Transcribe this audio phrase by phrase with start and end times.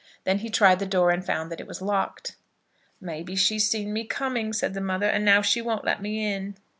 [0.23, 2.35] Then he tried the door, and found that it was locked.
[2.99, 6.25] "May be she's seen me coming," said the mother, "and now she won't let me
[6.25, 6.55] in."